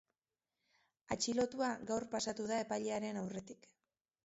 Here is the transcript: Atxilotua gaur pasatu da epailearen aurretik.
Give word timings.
Atxilotua 1.15 1.69
gaur 1.93 2.07
pasatu 2.15 2.49
da 2.55 2.59
epailearen 2.65 3.23
aurretik. 3.25 3.73